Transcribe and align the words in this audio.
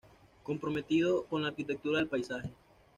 Comprometido 0.41 1.25
con 1.27 1.43
la 1.43 1.49
Arquitectura 1.49 1.99
del 1.99 2.07
Paisaje. 2.07 2.49